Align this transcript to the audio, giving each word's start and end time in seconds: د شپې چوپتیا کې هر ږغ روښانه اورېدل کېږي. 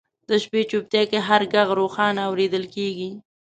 د 0.29 0.31
شپې 0.43 0.61
چوپتیا 0.69 1.03
کې 1.09 1.19
هر 1.27 1.41
ږغ 1.53 1.69
روښانه 1.79 2.21
اورېدل 2.29 2.63
کېږي. 2.75 3.09